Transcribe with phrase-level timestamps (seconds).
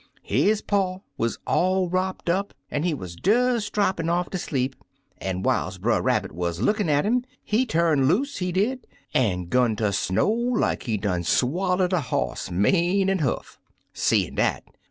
[0.23, 4.75] His paw wuz all wropped up, an* he wuz des drappin' off tcr sleep,
[5.19, 9.45] an* whiles Brer Rab bit wuz lookin' at *im, he turned loose, he did, an'
[9.45, 13.59] *gun tcr sno' like he done swaller'd a boss, mane an' huff.
[13.93, 14.63] Seein* dat.